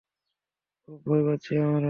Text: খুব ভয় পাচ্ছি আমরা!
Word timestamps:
খুব 0.87 0.97
ভয় 1.05 1.21
পাচ্ছি 1.27 1.51
আমরা! 1.59 1.79